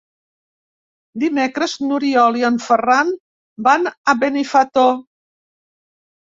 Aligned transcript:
Dimecres 1.23 1.75
n'Oriol 1.83 2.41
i 2.41 2.47
en 2.51 2.59
Ferran 2.69 3.13
van 3.71 3.93
a 3.95 4.19
Benifato. 4.25 4.89